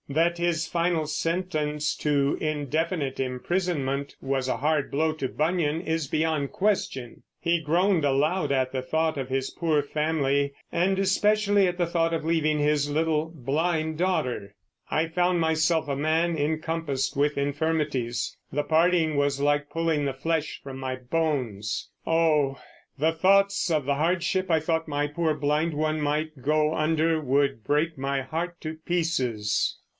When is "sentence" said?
1.05-1.95